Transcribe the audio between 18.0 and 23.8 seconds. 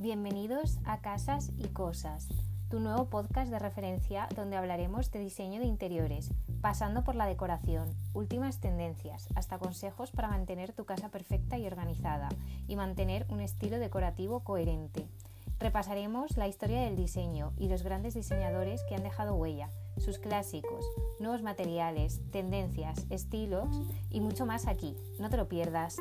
diseñadores que han dejado huella, sus clásicos, nuevos materiales, tendencias, estilos